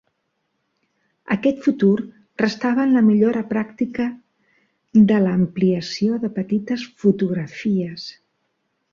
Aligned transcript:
Aquest 1.33 1.57
futur 1.65 1.89
restava 2.43 2.85
en 2.87 2.95
la 2.99 3.03
millora 3.09 3.43
pràctica 3.51 4.05
de 5.11 5.19
l'ampliació 5.25 6.17
de 6.23 6.31
petites 6.39 6.87
fotografies. 7.05 8.07